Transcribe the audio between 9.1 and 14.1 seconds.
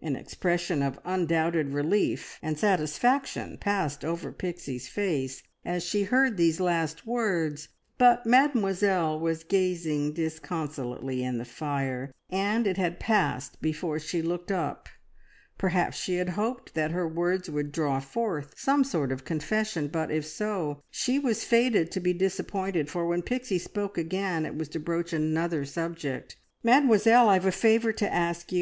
was gazing disconsolately in the fire, and it had passed before